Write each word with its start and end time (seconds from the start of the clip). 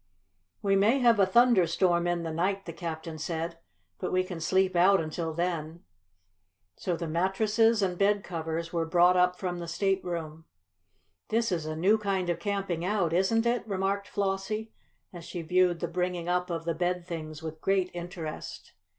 "We 0.63 0.75
may 0.75 0.97
have 0.97 1.19
a 1.19 1.27
thunderstorm 1.27 2.07
in 2.07 2.23
the 2.23 2.31
night," 2.33 2.65
the 2.65 2.73
captain 2.73 3.19
said, 3.19 3.59
"but 3.99 4.11
we 4.11 4.23
can 4.23 4.39
sleep 4.39 4.75
out 4.75 4.99
until 4.99 5.31
then." 5.31 5.83
So 6.75 6.95
the 6.95 7.07
mattresses 7.07 7.83
and 7.83 7.99
bed 7.99 8.23
covers 8.23 8.73
were 8.73 8.87
brought 8.87 9.15
up 9.15 9.37
from 9.37 9.59
the 9.59 9.67
stateroom. 9.67 10.45
"This 11.29 11.51
is 11.51 11.67
a 11.67 11.75
new 11.75 11.99
kind 11.99 12.31
of 12.31 12.39
camping 12.39 12.83
out, 12.83 13.13
isn't 13.13 13.45
it?" 13.45 13.67
remarked 13.67 14.07
Flossie, 14.07 14.73
as 15.13 15.23
she 15.23 15.43
viewed 15.43 15.81
the 15.81 15.87
bringing 15.87 16.27
up 16.27 16.49
of 16.49 16.65
the 16.65 16.73
bed 16.73 17.05
things 17.05 17.43
with 17.43 17.61
great 17.61 17.91
interest. 17.93 18.73